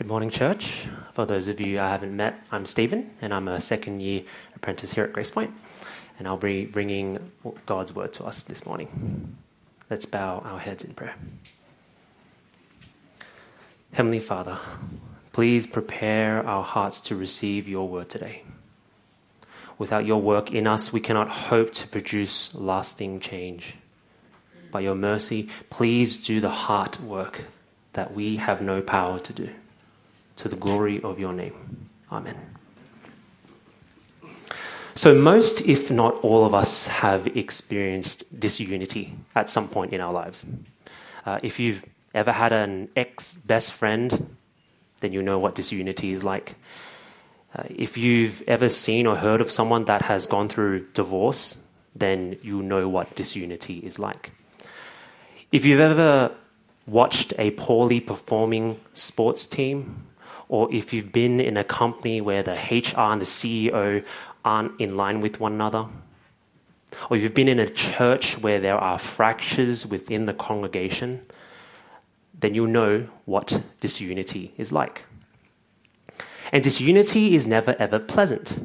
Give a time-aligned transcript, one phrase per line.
[0.00, 0.86] Good morning, church.
[1.12, 4.22] For those of you I haven't met, I'm Stephen, and I'm a second year
[4.56, 5.52] apprentice here at Grace Point,
[6.18, 7.30] and I'll be bringing
[7.66, 9.36] God's word to us this morning.
[9.90, 11.16] Let's bow our heads in prayer.
[13.92, 14.56] Heavenly Father,
[15.32, 18.44] please prepare our hearts to receive your word today.
[19.76, 23.74] Without your work in us, we cannot hope to produce lasting change.
[24.70, 27.44] By your mercy, please do the heart work
[27.92, 29.50] that we have no power to do.
[30.40, 31.52] To the glory of your name.
[32.10, 32.34] Amen.
[34.94, 40.12] So, most, if not all of us, have experienced disunity at some point in our
[40.14, 40.46] lives.
[41.26, 41.84] Uh, if you've
[42.14, 44.34] ever had an ex best friend,
[45.00, 46.54] then you know what disunity is like.
[47.54, 51.58] Uh, if you've ever seen or heard of someone that has gone through divorce,
[51.94, 54.32] then you know what disunity is like.
[55.52, 56.32] If you've ever
[56.86, 60.06] watched a poorly performing sports team,
[60.50, 64.04] or if you've been in a company where the HR and the CEO
[64.44, 65.86] aren't in line with one another,
[67.08, 71.24] or you've been in a church where there are fractures within the congregation,
[72.40, 75.04] then you'll know what disunity is like.
[76.50, 78.58] And disunity is never ever pleasant.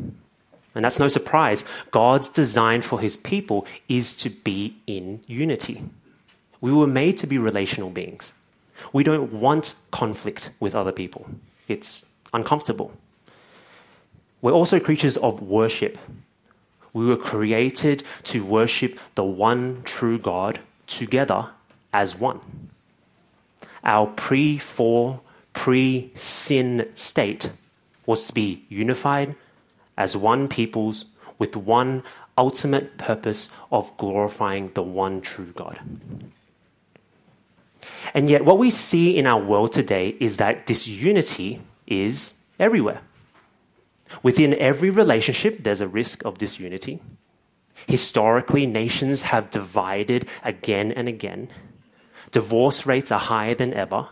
[0.73, 1.65] And that's no surprise.
[1.91, 5.83] God's design for his people is to be in unity.
[6.61, 8.33] We were made to be relational beings.
[8.91, 11.29] We don't want conflict with other people,
[11.67, 12.91] it's uncomfortable.
[14.41, 15.97] We're also creatures of worship.
[16.93, 21.49] We were created to worship the one true God together
[21.91, 22.41] as one.
[23.83, 27.51] Our pre fall, pre sin state
[28.05, 29.35] was to be unified
[29.97, 31.05] as one peoples
[31.37, 32.03] with one
[32.37, 35.79] ultimate purpose of glorifying the one true God.
[38.13, 43.01] And yet, what we see in our world today is that disunity is everywhere.
[44.23, 47.01] Within every relationship, there's a risk of disunity.
[47.87, 51.49] Historically, nations have divided again and again.
[52.31, 54.07] Divorce rates are higher than ever.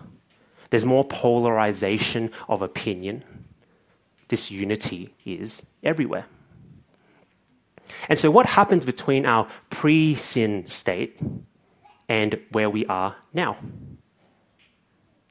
[0.69, 3.23] There's more polarization of opinion
[4.33, 6.25] disunity is everywhere.
[8.09, 11.19] And so, what happens between our pre sin state
[12.13, 13.57] and where we are now?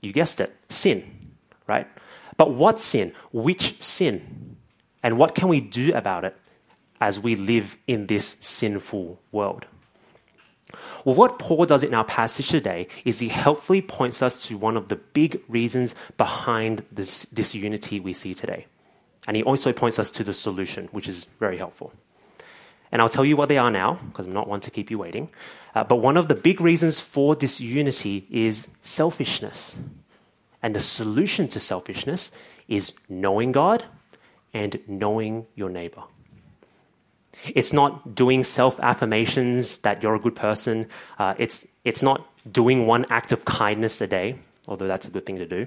[0.00, 1.30] You guessed it sin,
[1.68, 1.86] right?
[2.36, 3.12] But what sin?
[3.32, 4.56] Which sin?
[5.00, 6.36] And what can we do about it
[7.00, 9.66] as we live in this sinful world?
[11.04, 14.76] Well, what Paul does in our passage today is he helpfully points us to one
[14.76, 18.66] of the big reasons behind this disunity we see today.
[19.28, 21.92] And he also points us to the solution, which is very helpful.
[22.90, 24.98] And I'll tell you what they are now, because I'm not one to keep you
[24.98, 25.28] waiting.
[25.74, 29.78] Uh, but one of the big reasons for disunity is selfishness.
[30.62, 32.30] And the solution to selfishness
[32.68, 33.84] is knowing God
[34.54, 36.02] and knowing your neighbor.
[37.54, 40.86] It's not doing self affirmations that you're a good person.
[41.18, 45.26] Uh, it's, it's not doing one act of kindness a day, although that's a good
[45.26, 45.66] thing to do.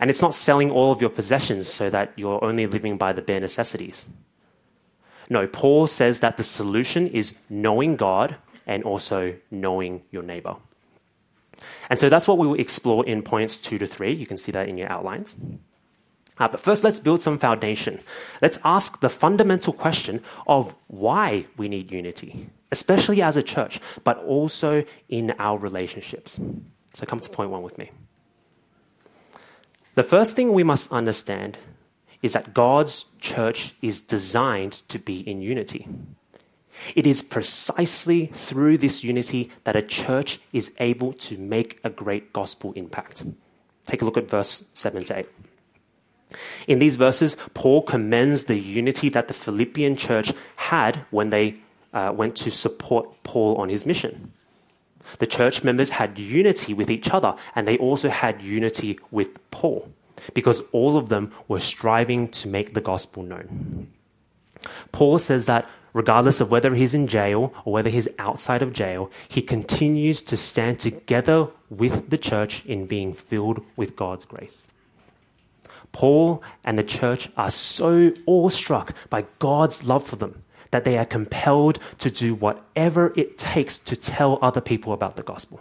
[0.00, 3.22] And it's not selling all of your possessions so that you're only living by the
[3.22, 4.06] bare necessities.
[5.30, 8.36] No, Paul says that the solution is knowing God
[8.68, 10.54] and also knowing your neighbor.
[11.90, 14.12] And so that's what we will explore in points two to three.
[14.12, 15.34] You can see that in your outlines.
[16.38, 17.98] Uh, but first, let's build some foundation.
[18.40, 24.18] Let's ask the fundamental question of why we need unity, especially as a church, but
[24.18, 26.38] also in our relationships.
[26.94, 27.90] So come to point one with me.
[29.96, 31.58] The first thing we must understand
[32.22, 35.88] is that God's church is designed to be in unity.
[36.94, 42.32] It is precisely through this unity that a church is able to make a great
[42.32, 43.24] gospel impact.
[43.86, 45.26] Take a look at verse 7 to 8.
[46.66, 51.56] In these verses, Paul commends the unity that the Philippian church had when they
[51.92, 54.32] uh, went to support Paul on his mission.
[55.18, 59.90] The church members had unity with each other, and they also had unity with Paul,
[60.34, 63.88] because all of them were striving to make the gospel known.
[64.92, 69.10] Paul says that regardless of whether he's in jail or whether he's outside of jail,
[69.28, 74.68] he continues to stand together with the church in being filled with God's grace.
[75.92, 81.04] Paul and the church are so awestruck by God's love for them that they are
[81.04, 85.60] compelled to do whatever it takes to tell other people about the gospel.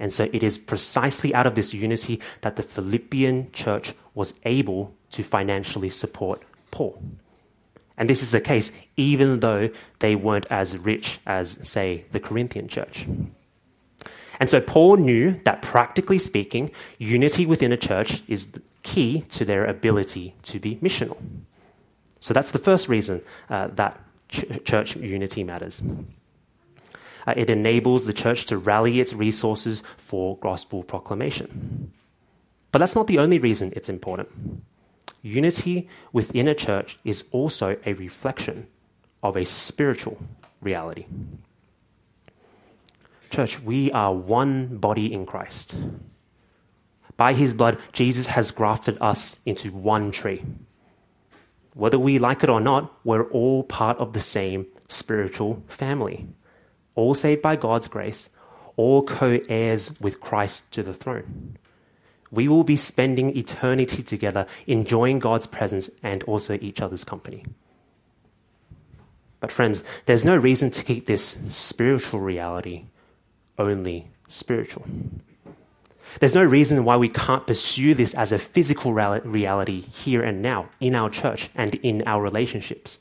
[0.00, 4.94] And so it is precisely out of this unity that the Philippian church was able
[5.10, 7.00] to financially support Paul.
[7.96, 9.70] And this is the case even though
[10.00, 13.06] they weren't as rich as, say, the Corinthian church.
[14.40, 18.48] And so Paul knew that practically speaking, unity within a church is
[18.82, 21.18] key to their ability to be missional.
[22.20, 25.82] So that's the first reason uh, that ch- church unity matters.
[27.26, 31.92] Uh, it enables the church to rally its resources for gospel proclamation.
[32.72, 34.28] But that's not the only reason it's important.
[35.24, 38.66] Unity within a church is also a reflection
[39.22, 40.18] of a spiritual
[40.60, 41.06] reality.
[43.30, 45.78] Church, we are one body in Christ.
[47.16, 50.44] By his blood, Jesus has grafted us into one tree.
[51.74, 56.26] Whether we like it or not, we're all part of the same spiritual family,
[56.94, 58.28] all saved by God's grace,
[58.76, 61.56] all co heirs with Christ to the throne.
[62.30, 67.44] We will be spending eternity together, enjoying God's presence and also each other's company.
[69.40, 72.86] But, friends, there's no reason to keep this spiritual reality
[73.58, 74.86] only spiritual.
[76.20, 80.68] There's no reason why we can't pursue this as a physical reality here and now
[80.80, 82.98] in our church and in our relationships.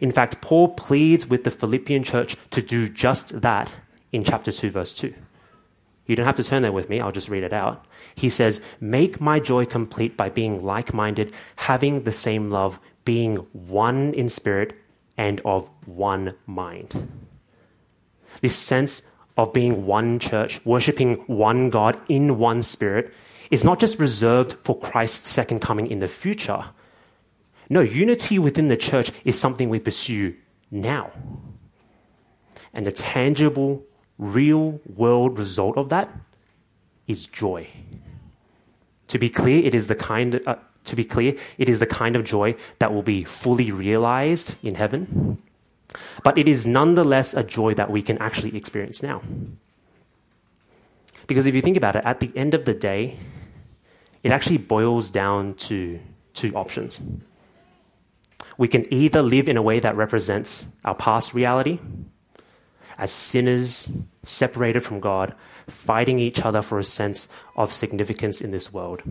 [0.00, 3.72] In fact, Paul pleads with the Philippian church to do just that
[4.12, 5.12] in chapter 2, verse 2.
[6.06, 7.84] You don't have to turn there with me, I'll just read it out.
[8.14, 13.36] He says, Make my joy complete by being like minded, having the same love, being
[13.52, 14.74] one in spirit
[15.16, 17.10] and of one mind.
[18.40, 19.02] This sense
[19.36, 23.12] of being one church, worshipping one God in one spirit,
[23.50, 26.64] is not just reserved for Christ's second coming in the future.
[27.68, 30.34] No, unity within the church is something we pursue
[30.70, 31.10] now.
[32.74, 33.84] And the tangible,
[34.22, 36.08] real world result of that
[37.06, 37.68] is joy.
[39.08, 42.16] To be clear, it is the kind uh, to be clear, it is the kind
[42.16, 45.38] of joy that will be fully realized in heaven
[46.22, 49.22] but it is nonetheless a joy that we can actually experience now.
[51.26, 53.16] Because if you think about it, at the end of the day,
[54.22, 56.00] it actually boils down to
[56.34, 57.02] two options.
[58.58, 61.80] We can either live in a way that represents our past reality,
[63.02, 63.90] as sinners
[64.22, 65.34] separated from God,
[65.66, 67.26] fighting each other for a sense
[67.56, 69.02] of significance in this world.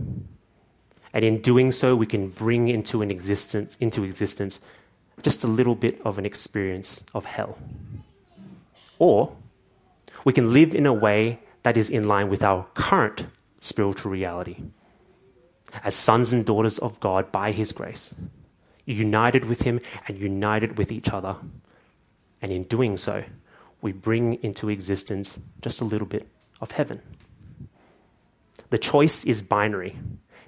[1.11, 4.61] And in doing so, we can bring into an existence into existence
[5.23, 7.57] just a little bit of an experience of hell.
[8.97, 9.35] Or
[10.23, 13.25] we can live in a way that is in line with our current
[13.59, 14.55] spiritual reality
[15.83, 18.15] as sons and daughters of God by His grace,
[18.85, 21.35] united with Him and united with each other.
[22.41, 23.25] And in doing so,
[23.81, 26.28] we bring into existence just a little bit
[26.60, 27.01] of heaven.
[28.69, 29.98] The choice is binary.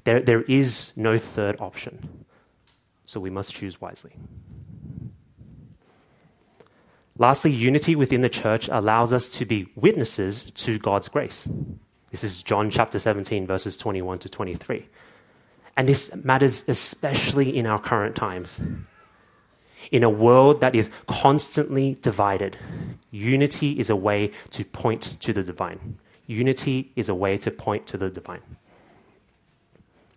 [0.06, 2.26] There, there is no third option.
[3.06, 4.14] So we must choose wisely.
[7.18, 11.48] Lastly, unity within the church allows us to be witnesses to God's grace.
[12.10, 14.88] This is John chapter 17, verses 21 to 23.
[15.78, 18.62] And this matters especially in our current times.
[19.92, 22.58] In a world that is constantly divided,
[23.14, 26.00] unity is a way to point to the divine.
[26.28, 28.42] Unity is a way to point to the divine.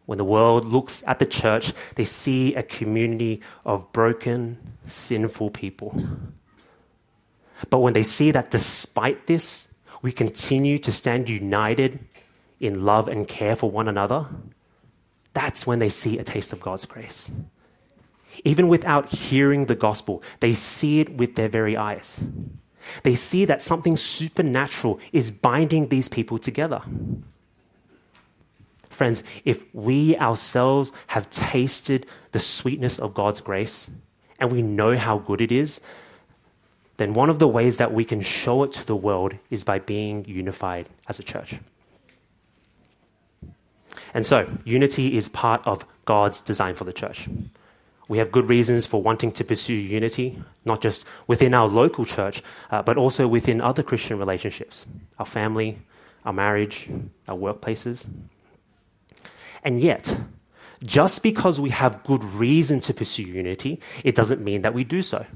[0.07, 6.01] When the world looks at the church, they see a community of broken, sinful people
[7.71, 9.69] but when they see that despite this,
[10.03, 11.99] we continue to stand united
[12.61, 14.27] in love and care for one another,
[15.35, 17.31] that's when they see a taste of God's grace.
[18.45, 22.23] Even without hearing the gospel, they see it with their very eyes.
[23.03, 26.83] They see that something supernatural is binding these people together.
[28.89, 33.91] Friends, if we ourselves have tasted the sweetness of God's grace
[34.39, 35.81] and we know how good it is,
[36.97, 39.79] then one of the ways that we can show it to the world is by
[39.79, 41.57] being unified as a church.
[44.15, 47.29] And so, unity is part of God's design for the church.
[48.09, 52.43] We have good reasons for wanting to pursue unity, not just within our local church,
[52.71, 54.87] uh, but also within other Christian relationships
[55.19, 55.79] our family,
[56.25, 56.89] our marriage,
[57.29, 58.07] our workplaces.
[59.65, 60.17] And yet,
[60.85, 65.03] just because we have good reason to pursue unity, it doesn't mean that we do
[65.03, 65.27] so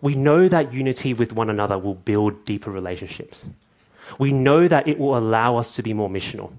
[0.00, 3.46] we know that unity with one another will build deeper relationships.
[4.18, 6.52] We know that it will allow us to be more missional.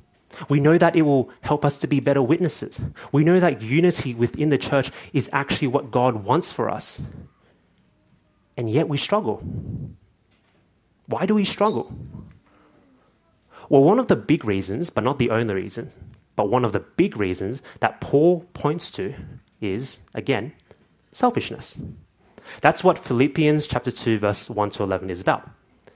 [0.50, 2.82] We know that it will help us to be better witnesses.
[3.12, 7.02] We know that unity within the church is actually what God wants for us.
[8.56, 9.44] And yet we struggle.
[11.08, 11.96] Why do we struggle?
[13.70, 15.92] Well, one of the big reasons, but not the only reason,
[16.36, 19.14] but one of the big reasons that Paul points to
[19.60, 20.54] is, again,
[21.12, 21.80] selfishness.
[22.62, 25.50] That's what Philippians chapter 2 verse 1 to 11 is about.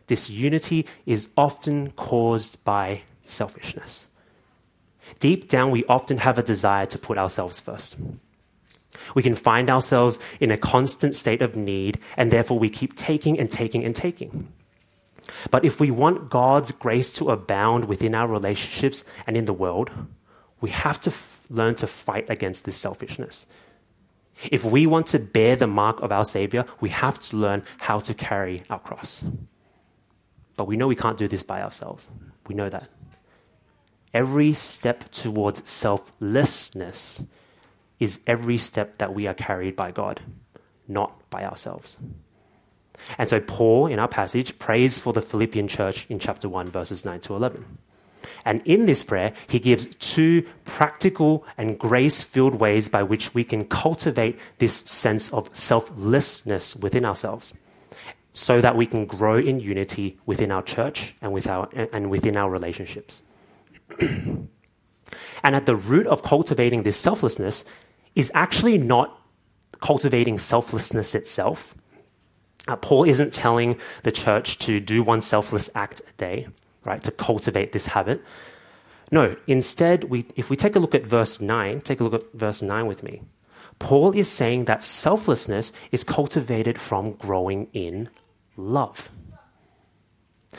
[0.08, 4.08] disunity is often caused by selfishness.
[5.20, 7.98] Deep down, we often have a desire to put ourselves first.
[9.16, 13.40] We can find ourselves in a constant state of need, and therefore we keep taking
[13.40, 14.52] and taking and taking.
[15.50, 19.92] But if we want God's grace to abound within our relationships and in the world,
[20.60, 23.46] we have to f- learn to fight against this selfishness.
[24.52, 28.00] If we want to bear the mark of our Savior, we have to learn how
[28.00, 29.24] to carry our cross.
[30.58, 32.08] But we know we can't do this by ourselves.
[32.48, 32.90] We know that.
[34.14, 37.24] Every step towards selflessness
[38.00, 40.22] is every step that we are carried by God,
[40.88, 41.98] not by ourselves.
[43.18, 47.06] And so, Paul, in our passage, prays for the Philippian church in chapter 1, verses
[47.06, 47.78] 9 to 11.
[48.46, 53.44] And in this prayer, he gives two practical and grace filled ways by which we
[53.44, 57.54] can cultivate this sense of selflessness within ourselves
[58.34, 62.38] so that we can grow in unity within our church and, with our, and within
[62.38, 63.22] our relationships.
[65.44, 67.66] and at the root of cultivating this selflessness
[68.16, 69.18] is actually not
[69.82, 71.76] cultivating selflessness itself.
[72.68, 76.48] Uh, Paul isn't telling the church to do one selfless act a day,
[76.86, 78.24] right, to cultivate this habit.
[79.12, 82.32] No, instead, we, if we take a look at verse 9, take a look at
[82.34, 83.22] verse 9 with me.
[83.80, 88.10] Paul is saying that selflessness is cultivated from growing in
[88.56, 89.10] love.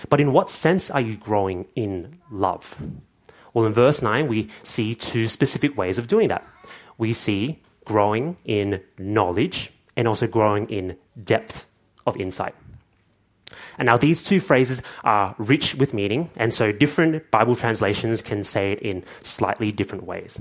[0.08, 2.76] But in what sense are you growing in love?
[3.54, 6.47] Well, in verse 9, we see two specific ways of doing that.
[6.99, 11.66] We see growing in knowledge and also growing in depth
[12.06, 12.54] of insight.
[13.78, 18.44] And now these two phrases are rich with meaning, and so different Bible translations can
[18.44, 20.40] say it in slightly different ways.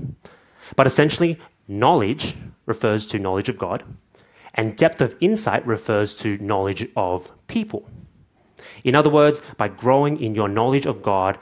[0.76, 1.38] But essentially,
[1.68, 3.84] knowledge refers to knowledge of God,
[4.54, 7.88] and depth of insight refers to knowledge of people.
[8.84, 11.38] In other words, by growing in your knowledge of God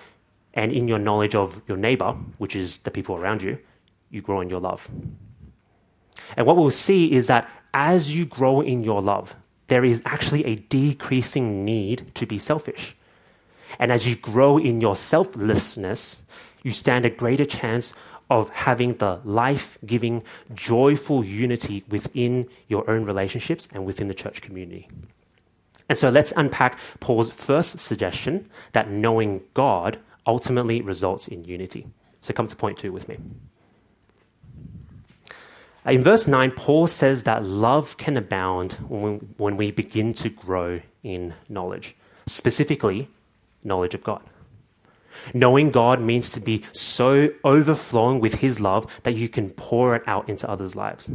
[0.55, 3.59] and in your knowledge of your neighbor, which is the people around you,
[4.11, 4.89] you grow in your love.
[6.37, 9.35] And what we'll see is that as you grow in your love,
[9.69, 12.97] there is actually a decreasing need to be selfish.
[13.79, 16.25] And as you grow in your selflessness,
[16.65, 17.95] you stand a greater chance
[18.29, 20.23] of having the life giving,
[20.55, 24.89] joyful unity within your own relationships and within the church community.
[25.89, 29.99] And so let's unpack Paul's first suggestion that knowing God
[30.31, 31.89] ultimately results in unity.
[32.21, 33.19] So come to point two with me.
[35.85, 40.81] Uh, in verse 9, Paul says that love can abound when we begin to grow
[41.03, 41.97] in knowledge,
[42.27, 43.09] specifically,
[43.65, 44.23] knowledge of God.
[45.35, 50.03] Knowing God means to be so overflowing with His love that you can pour it
[50.07, 51.11] out into others' lives.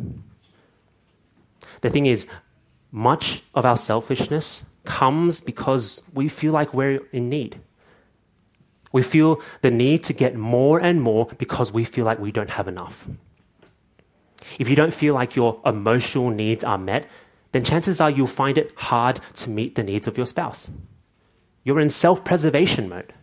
[1.81, 2.27] The thing is,
[2.91, 7.61] much of our selfishness comes because we feel like we're in need.
[8.91, 12.51] We feel the need to get more and more because we feel like we don't
[12.51, 13.07] have enough.
[14.59, 17.07] If you don't feel like your emotional needs are met,
[17.51, 20.69] then chances are you'll find it hard to meet the needs of your spouse.
[21.63, 23.13] You're in self preservation mode.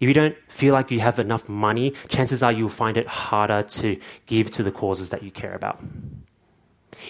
[0.00, 3.62] If you don't feel like you have enough money, chances are you'll find it harder
[3.62, 3.96] to
[4.26, 5.80] give to the causes that you care about.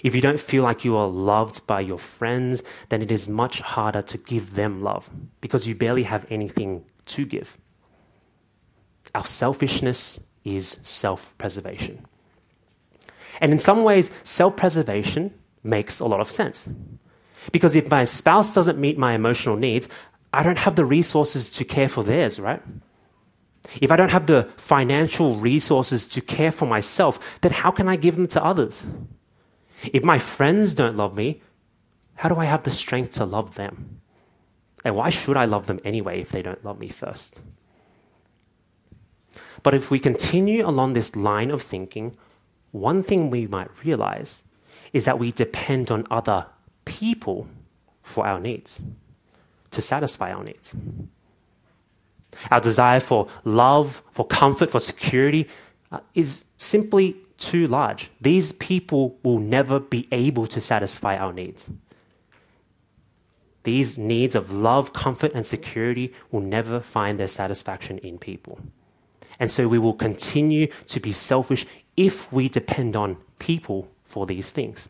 [0.01, 3.61] If you don't feel like you are loved by your friends, then it is much
[3.61, 5.09] harder to give them love
[5.41, 7.57] because you barely have anything to give.
[9.13, 12.05] Our selfishness is self preservation.
[13.41, 15.33] And in some ways, self preservation
[15.63, 16.69] makes a lot of sense.
[17.51, 19.89] Because if my spouse doesn't meet my emotional needs,
[20.31, 22.61] I don't have the resources to care for theirs, right?
[23.81, 27.95] If I don't have the financial resources to care for myself, then how can I
[27.95, 28.85] give them to others?
[29.91, 31.41] If my friends don't love me,
[32.15, 34.01] how do I have the strength to love them?
[34.85, 37.39] And why should I love them anyway if they don't love me first?
[39.63, 42.15] But if we continue along this line of thinking,
[42.71, 44.43] one thing we might realize
[44.91, 46.47] is that we depend on other
[46.85, 47.47] people
[48.01, 48.81] for our needs
[49.71, 50.75] to satisfy our needs.
[52.51, 55.47] Our desire for love, for comfort, for security
[55.91, 58.09] uh, is simply too large.
[58.21, 61.69] These people will never be able to satisfy our needs.
[63.63, 68.59] These needs of love, comfort, and security will never find their satisfaction in people.
[69.39, 74.51] And so we will continue to be selfish if we depend on people for these
[74.51, 74.89] things.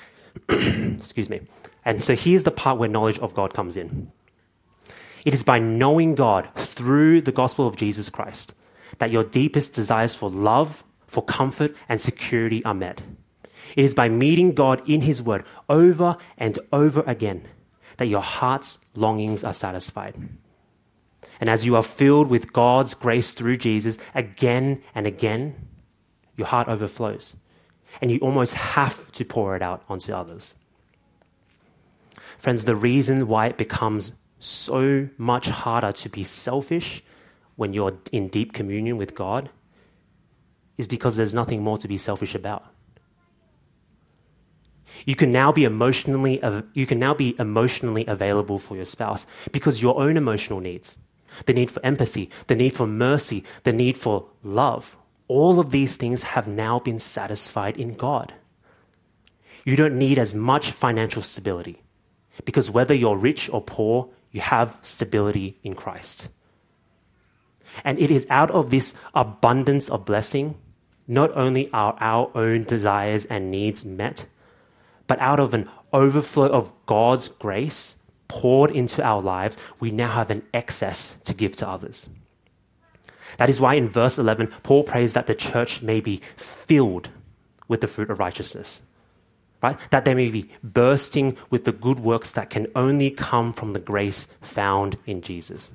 [0.48, 1.42] Excuse me.
[1.84, 4.10] And so here's the part where knowledge of God comes in.
[5.24, 8.54] It is by knowing God through the gospel of Jesus Christ
[8.98, 13.02] that your deepest desires for love, for comfort, and security are met.
[13.74, 17.42] It is by meeting God in His Word over and over again
[17.96, 20.16] that your heart's longings are satisfied.
[21.40, 25.56] And as you are filled with God's grace through Jesus again and again,
[26.36, 27.34] your heart overflows.
[28.00, 30.54] And you almost have to pour it out onto others.
[32.38, 37.02] Friends, the reason why it becomes so much harder to be selfish
[37.56, 39.50] when you're in deep communion with God
[40.78, 42.64] is because there's nothing more to be selfish about.
[45.04, 46.40] You can now be emotionally
[46.72, 50.98] you can now be emotionally available for your spouse because your own emotional needs,
[51.46, 54.96] the need for empathy, the need for mercy, the need for love,
[55.28, 58.32] all of these things have now been satisfied in God.
[59.64, 61.82] You don't need as much financial stability
[62.44, 66.28] because whether you're rich or poor, you have stability in Christ.
[67.84, 70.56] And it is out of this abundance of blessing,
[71.08, 74.26] not only are our own desires and needs met,
[75.06, 77.96] but out of an overflow of God's grace
[78.28, 82.08] poured into our lives, we now have an excess to give to others.
[83.38, 87.08] That is why in verse 11, Paul prays that the church may be filled
[87.66, 88.82] with the fruit of righteousness
[89.62, 89.78] right?
[89.90, 93.80] That they may be bursting with the good works that can only come from the
[93.80, 95.72] grace found in Jesus.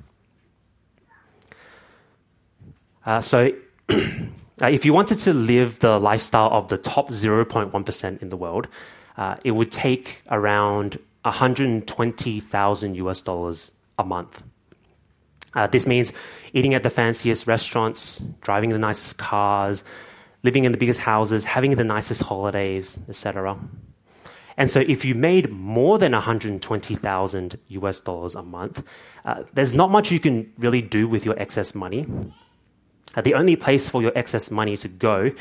[3.05, 3.51] Uh, so,
[4.63, 8.69] uh, if you wanted to live the lifestyle of the top 0.1% in the world,
[9.17, 14.41] uh, it would take around 120,000 US dollars a month.
[15.53, 16.13] Uh, this means
[16.53, 19.83] eating at the fanciest restaurants, driving the nicest cars,
[20.43, 23.59] living in the biggest houses, having the nicest holidays, etc.
[24.55, 28.83] And so, if you made more than 120,000 US dollars a month,
[29.25, 32.07] uh, there's not much you can really do with your excess money.
[33.15, 35.31] Uh, the only place for your excess money to go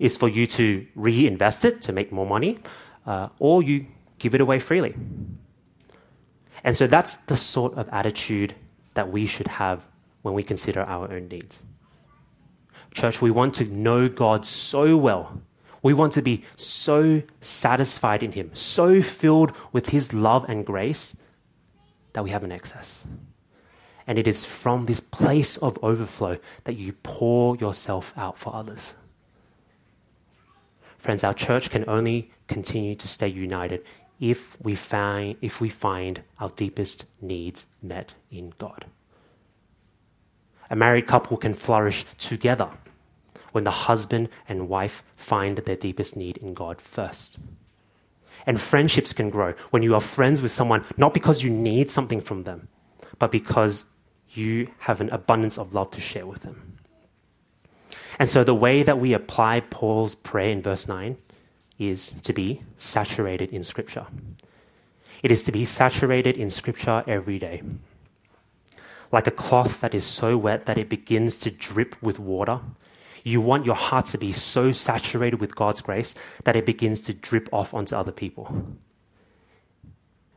[0.00, 2.58] is for you to reinvest it to make more money,
[3.06, 3.86] uh, or you
[4.18, 4.94] give it away freely.
[6.64, 8.54] And so, that's the sort of attitude
[8.94, 9.86] that we should have
[10.22, 11.62] when we consider our own needs.
[12.92, 15.40] Church, we want to know God so well.
[15.82, 21.16] We want to be so satisfied in Him, so filled with His love and grace
[22.12, 23.06] that we have an excess.
[24.10, 28.96] And it is from this place of overflow that you pour yourself out for others.
[30.98, 33.84] Friends, our church can only continue to stay united
[34.18, 38.86] if we find, if we find our deepest needs met in God.
[40.70, 42.68] A married couple can flourish together
[43.52, 47.38] when the husband and wife find their deepest need in God first.
[48.44, 52.20] And friendships can grow when you are friends with someone not because you need something
[52.20, 52.66] from them,
[53.20, 53.84] but because
[54.32, 56.78] you have an abundance of love to share with them.
[58.18, 61.16] And so the way that we apply Paul's prayer in verse 9
[61.78, 64.06] is to be saturated in Scripture.
[65.22, 67.62] It is to be saturated in Scripture every day
[69.12, 72.60] like a cloth that is so wet that it begins to drip with water.
[73.24, 76.14] You want your heart to be so saturated with God's grace
[76.44, 78.76] that it begins to drip off onto other people.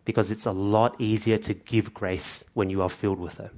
[0.06, 3.52] Because it's a lot easier to give grace when you are filled with it.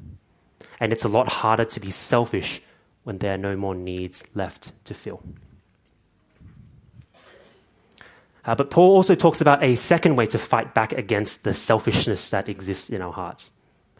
[0.80, 2.62] And it's a lot harder to be selfish
[3.04, 5.22] when there are no more needs left to fill.
[8.46, 12.30] Uh, but Paul also talks about a second way to fight back against the selfishness
[12.30, 13.52] that exists in our hearts.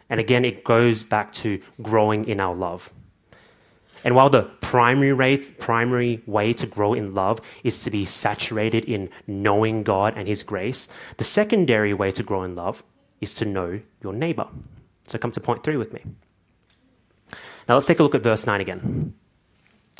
[0.08, 2.90] And again, it goes back to growing in our love.
[4.04, 8.84] And while the primary, rate, primary way to grow in love is to be saturated
[8.84, 12.84] in knowing God and His grace, the secondary way to grow in love
[13.20, 14.46] is to know your neighbor.
[15.08, 16.02] So come to point three with me.
[17.68, 19.14] Now let's take a look at verse 9 again.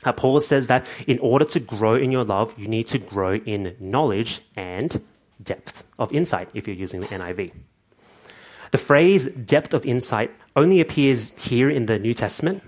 [0.05, 3.37] Uh, Paul says that in order to grow in your love, you need to grow
[3.37, 5.03] in knowledge and
[5.43, 7.53] depth of insight if you're using the NIV.
[8.71, 12.63] The phrase depth of insight only appears here in the New Testament,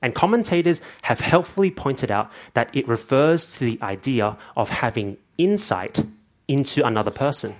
[0.00, 6.04] and commentators have helpfully pointed out that it refers to the idea of having insight
[6.46, 7.56] into another person.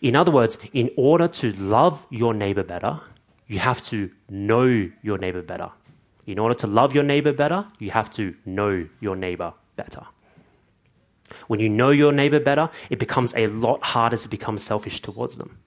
[0.00, 3.00] In other words, in order to love your neighbor better,
[3.46, 5.70] you have to know your neighbor better.
[6.26, 10.02] In order to love your neighbor better, you have to know your neighbor better.
[11.46, 15.36] When you know your neighbor better, it becomes a lot harder to become selfish towards
[15.36, 15.58] them.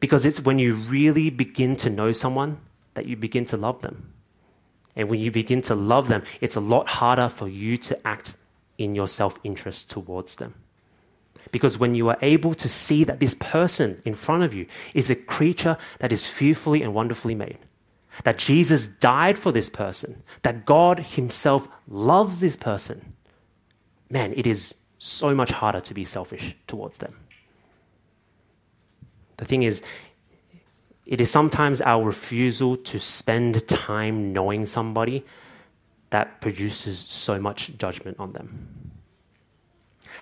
[0.00, 2.58] Because it's when you really begin to know someone
[2.94, 4.12] that you begin to love them.
[4.96, 8.36] And when you begin to love them, it's a lot harder for you to act
[8.78, 10.54] in your self interest towards them.
[11.50, 15.10] Because when you are able to see that this person in front of you is
[15.10, 17.58] a creature that is fearfully and wonderfully made,
[18.24, 23.14] that Jesus died for this person, that God Himself loves this person,
[24.10, 27.14] man, it is so much harder to be selfish towards them.
[29.36, 29.82] The thing is,
[31.06, 35.24] it is sometimes our refusal to spend time knowing somebody
[36.10, 38.87] that produces so much judgment on them.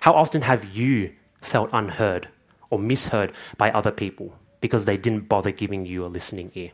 [0.01, 2.27] How often have you felt unheard
[2.69, 6.71] or misheard by other people because they didn't bother giving you a listening ear?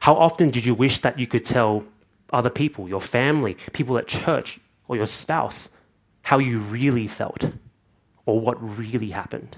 [0.00, 1.84] How often did you wish that you could tell
[2.32, 5.68] other people, your family, people at church, or your spouse,
[6.22, 7.50] how you really felt
[8.24, 9.56] or what really happened?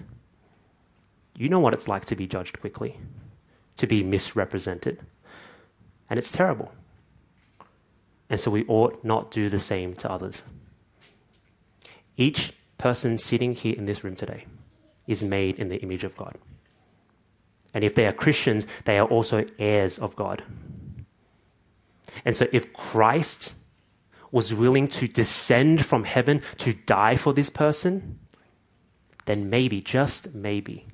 [1.37, 2.99] You know what it's like to be judged quickly,
[3.77, 5.07] to be misrepresented.
[6.11, 6.73] And it's terrible.
[8.29, 10.43] And so we ought not do the same to others.
[12.19, 14.45] Each person sitting here in this room today
[15.07, 16.37] is made in the image of God.
[17.73, 20.43] And if they are Christians, they are also heirs of God.
[22.25, 23.55] And so if Christ
[24.31, 28.19] was willing to descend from heaven to die for this person,
[29.27, 30.87] then maybe, just maybe,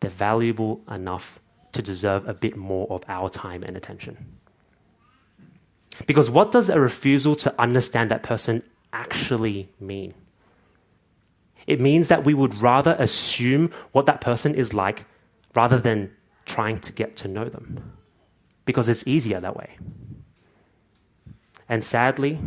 [0.00, 1.38] they're valuable enough
[1.72, 4.38] to deserve a bit more of our time and attention.
[6.06, 8.62] Because what does a refusal to understand that person
[8.94, 10.14] actually mean?
[11.66, 15.04] It means that we would rather assume what that person is like
[15.54, 16.10] rather than
[16.46, 17.92] trying to get to know them.
[18.64, 19.76] Because it's easier that way.
[21.68, 22.38] And sadly,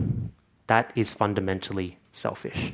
[0.67, 2.73] that is fundamentally selfish.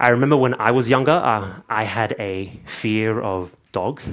[0.00, 4.12] I remember when I was younger, uh, I had a fear of dogs.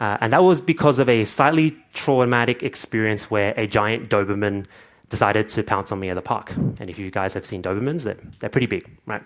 [0.00, 4.66] Uh, and that was because of a slightly traumatic experience where a giant Doberman
[5.08, 6.52] decided to pounce on me at the park.
[6.56, 9.22] And if you guys have seen Dobermans, they're, they're pretty big, right?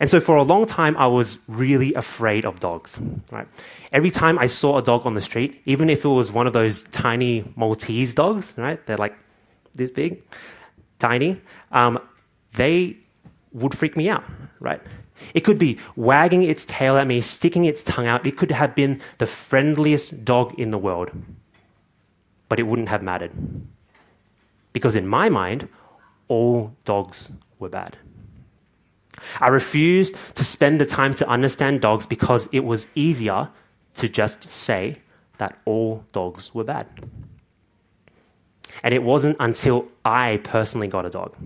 [0.00, 2.98] And so for a long time, I was really afraid of dogs,
[3.30, 3.46] right?
[3.92, 6.54] Every time I saw a dog on the street, even if it was one of
[6.54, 8.84] those tiny Maltese dogs, right?
[8.86, 9.14] They're like
[9.74, 10.22] this big,
[10.98, 11.40] tiny,
[11.72, 11.98] um,
[12.54, 12.96] they
[13.52, 14.24] would freak me out,
[14.58, 14.80] right?
[15.34, 18.26] It could be wagging its tail at me, sticking its tongue out.
[18.26, 21.10] It could have been the friendliest dog in the world,
[22.48, 23.32] but it wouldn't have mattered.
[24.72, 25.68] Because in my mind,
[26.28, 27.96] all dogs were bad.
[29.40, 33.50] I refused to spend the time to understand dogs because it was easier
[33.94, 34.96] to just say
[35.38, 36.86] that all dogs were bad.
[38.82, 41.36] And it wasn't until I personally got a dog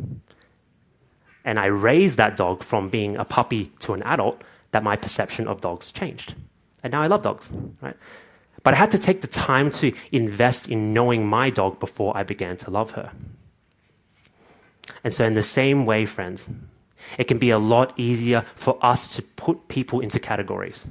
[1.45, 5.47] and I raised that dog from being a puppy to an adult that my perception
[5.47, 6.35] of dogs changed.
[6.83, 7.97] And now I love dogs, right?
[8.65, 12.25] But I had to take the time to invest in knowing my dog before I
[12.25, 13.13] began to love her.
[15.05, 16.49] And so, in the same way, friends,
[17.19, 20.87] it can be a lot easier for us to put people into categories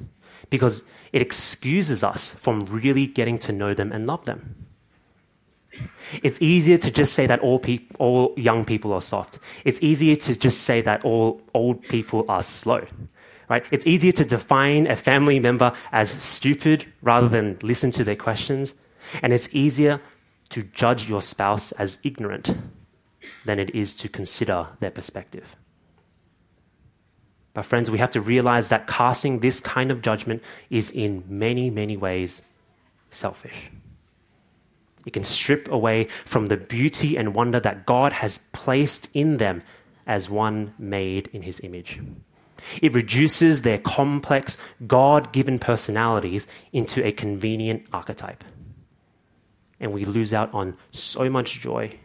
[0.50, 4.68] because it excuses us from really getting to know them and love them.
[6.22, 9.40] It's easier to just say that all, pe- all young people are soft.
[9.66, 12.86] It's easier to just say that all old people are slow.
[13.50, 13.66] Right?
[13.72, 18.74] It's easier to define a family member as stupid rather than listen to their questions.
[19.22, 20.02] And it's easier
[20.50, 22.56] to judge your spouse as ignorant
[23.46, 25.56] than it is to consider their perspective.
[27.54, 31.70] But, friends, we have to realize that casting this kind of judgment is in many,
[31.70, 32.42] many ways
[33.12, 33.70] selfish.
[35.06, 39.62] It can strip away from the beauty and wonder that God has placed in them
[40.08, 42.00] as one made in his image.
[42.82, 48.44] It reduces their complex, God given personalities into a convenient archetype.
[49.80, 52.00] And we lose out on so much joy,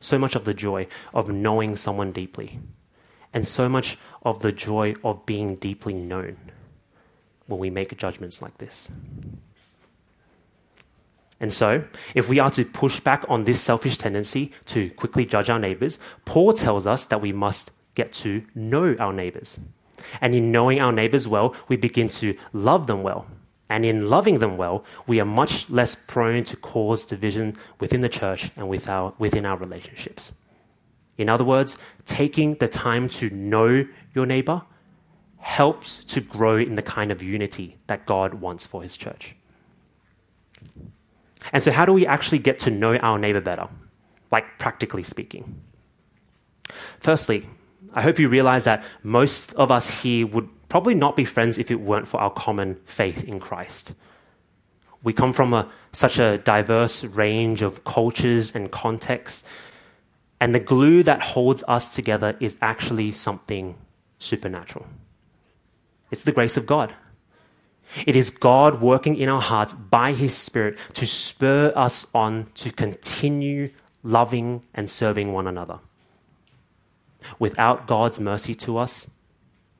[0.00, 2.58] so much of the joy of knowing someone deeply,
[3.32, 6.36] and so much of the joy of being deeply known
[7.46, 8.88] when we make judgments like this.
[11.42, 11.82] And so,
[12.14, 15.98] if we are to push back on this selfish tendency to quickly judge our neighbors,
[16.24, 19.58] Paul tells us that we must get to know our neighbors.
[20.20, 23.26] And in knowing our neighbors well, we begin to love them well.
[23.68, 28.08] And in loving them well, we are much less prone to cause division within the
[28.08, 30.32] church and with our, within our relationships.
[31.16, 34.62] In other words, taking the time to know your neighbor
[35.38, 39.34] helps to grow in the kind of unity that God wants for his church.
[41.52, 43.68] And so, how do we actually get to know our neighbor better?
[44.30, 45.60] Like, practically speaking.
[47.00, 47.48] Firstly,
[47.94, 51.70] I hope you realize that most of us here would probably not be friends if
[51.70, 53.94] it weren't for our common faith in Christ.
[55.02, 59.44] We come from a, such a diverse range of cultures and contexts,
[60.40, 63.76] and the glue that holds us together is actually something
[64.18, 64.86] supernatural.
[66.10, 66.94] It's the grace of God.
[68.06, 72.70] It is God working in our hearts by His Spirit to spur us on to
[72.70, 73.70] continue
[74.02, 75.80] loving and serving one another.
[77.38, 79.08] Without God's mercy to us,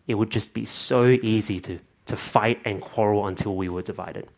[0.07, 4.29] it would just be so easy to, to fight and quarrel until we were divided.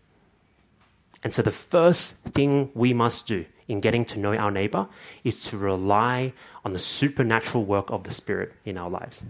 [1.22, 4.88] And so, the first thing we must do in getting to know our neighbor
[5.24, 9.22] is to rely on the supernatural work of the Spirit in our lives.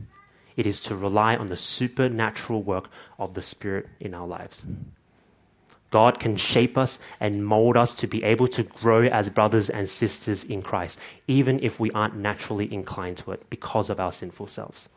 [0.56, 4.64] It is to rely on the supernatural work of the Spirit in our lives.
[5.94, 9.88] God can shape us and mold us to be able to grow as brothers and
[9.88, 14.48] sisters in Christ, even if we aren't naturally inclined to it because of our sinful
[14.48, 14.88] selves.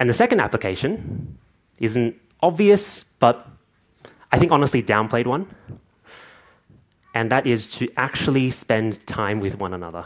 [0.00, 1.38] And the second application
[1.78, 3.46] isn't obvious, but
[4.32, 5.46] I think honestly downplayed one.
[7.14, 10.04] And that is to actually spend time with one another.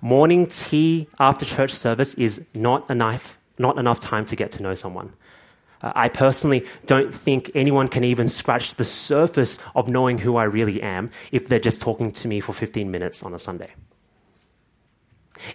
[0.00, 4.74] Morning tea after church service is not enough, not enough time to get to know
[4.74, 5.12] someone.
[5.86, 10.44] Uh, I personally don't think anyone can even scratch the surface of knowing who I
[10.44, 13.70] really am if they're just talking to me for 15 minutes on a Sunday.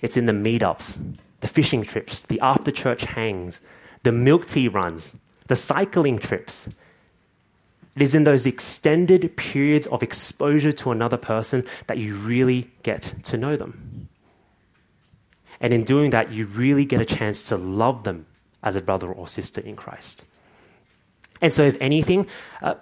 [0.01, 3.59] It's in the meetups, the fishing trips, the after church hangs,
[4.03, 5.13] the milk tea runs,
[5.47, 6.69] the cycling trips.
[7.97, 13.15] It is in those extended periods of exposure to another person that you really get
[13.23, 14.07] to know them.
[15.59, 18.27] And in doing that, you really get a chance to love them
[18.63, 20.26] as a brother or sister in Christ.
[21.41, 22.28] And so, if anything,
[22.62, 22.76] uh,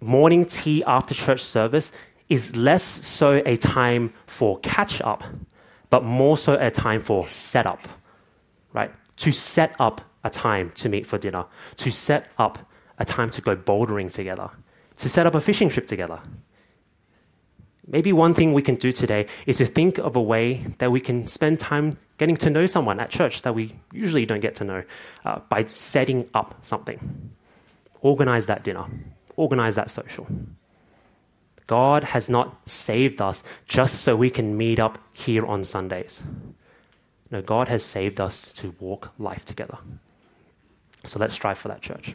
[0.00, 1.92] morning tea after church service
[2.28, 5.24] is less so a time for catch up,
[5.90, 7.80] but more so a time for set-up,
[8.72, 8.90] right?
[9.16, 11.44] To set up a time to meet for dinner,
[11.76, 12.58] to set up
[12.98, 14.50] a time to go bouldering together,
[14.98, 16.20] to set up a fishing trip together.
[17.86, 21.00] Maybe one thing we can do today is to think of a way that we
[21.00, 24.62] can spend time getting to know someone at church that we usually don't get to
[24.62, 24.84] know
[25.24, 27.32] uh, by setting up something.
[28.00, 28.84] Organize that dinner,
[29.34, 30.26] organize that social.
[31.66, 36.22] God has not saved us just so we can meet up here on Sundays.
[37.32, 39.78] No, God has saved us to walk life together.
[41.04, 42.14] So let's strive for that, church.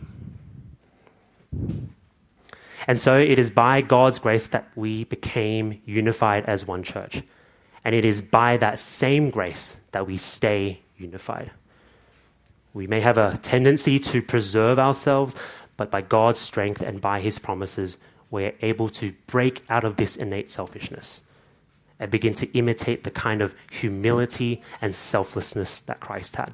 [2.88, 7.24] And so it is by God's grace that we became unified as one church.
[7.84, 11.52] And it is by that same grace that we stay unified.
[12.74, 15.36] We may have a tendency to preserve ourselves,
[15.78, 17.98] but by God's strength and by his promises,
[18.30, 21.24] we're able to break out of this innate selfishness
[22.00, 26.54] and begin to imitate the kind of humility and selflessness that Christ had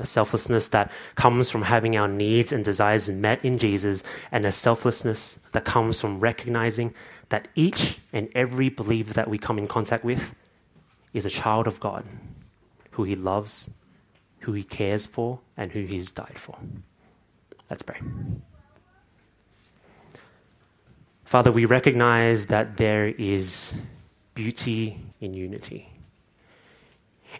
[0.00, 4.52] a selflessness that comes from having our needs and desires met in Jesus, and a
[4.52, 6.92] selflessness that comes from recognizing
[7.30, 10.34] that each and every believer that we come in contact with
[11.16, 12.04] is a child of God
[12.92, 13.70] who he loves,
[14.40, 16.56] who he cares for, and who he's died for.
[17.70, 17.98] Let's pray.
[21.24, 23.74] Father, we recognize that there is
[24.34, 25.88] beauty in unity.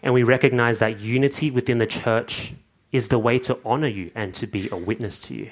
[0.03, 2.53] And we recognize that unity within the church
[2.91, 5.51] is the way to honor you and to be a witness to you.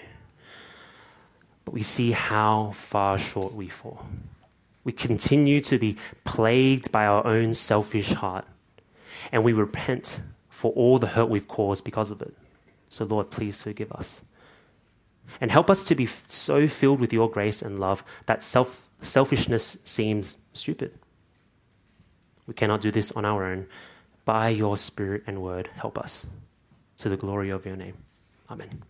[1.64, 4.06] But we see how far short we fall.
[4.86, 8.46] We continue to be plagued by our own selfish heart,
[9.32, 12.34] and we repent for all the hurt we've caused because of it.
[12.88, 14.22] So, Lord, please forgive us.
[15.42, 19.78] And help us to be so filled with your grace and love that self, selfishness
[19.84, 20.94] seems stupid.
[22.48, 23.68] We cannot do this on our own
[24.24, 26.26] by your Spirit and word, help us
[26.98, 27.98] to the glory of your name.
[28.50, 28.84] Amen.